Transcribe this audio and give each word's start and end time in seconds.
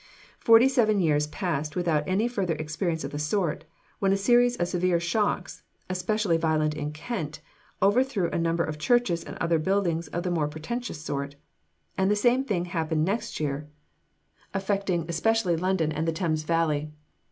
Forty 0.39 0.67
seven 0.67 0.99
years 0.99 1.27
passed 1.27 1.75
without 1.75 2.03
any 2.07 2.27
further 2.27 2.55
experience 2.55 3.03
of 3.03 3.11
the 3.11 3.19
sort, 3.19 3.65
when 3.99 4.11
a 4.11 4.17
series 4.17 4.55
of 4.57 4.67
severe 4.67 4.99
shocks, 4.99 5.61
especially 5.91 6.37
violent 6.37 6.73
in 6.73 6.91
Kent, 6.91 7.39
overthrew 7.83 8.27
a 8.31 8.39
number 8.39 8.63
of 8.63 8.79
churches 8.79 9.23
and 9.23 9.37
other 9.37 9.59
buildings 9.59 10.07
of 10.07 10.23
the 10.23 10.31
more 10.31 10.47
pretentious 10.47 10.99
sort; 11.03 11.35
and 11.99 12.09
the 12.09 12.15
same 12.15 12.43
thing 12.43 12.65
happened 12.65 13.05
next 13.05 13.39
year, 13.39 13.69
affecting 14.55 15.05
especially 15.07 15.55
London 15.55 15.91
and 15.91 16.07
the 16.07 16.11
Thames 16.13 16.41
Valley. 16.45 16.89